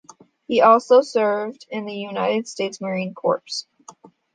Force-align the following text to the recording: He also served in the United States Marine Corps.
He 0.47 0.61
also 0.61 1.01
served 1.01 1.67
in 1.69 1.85
the 1.85 1.93
United 1.93 2.47
States 2.47 2.81
Marine 2.81 3.13
Corps. 3.13 3.67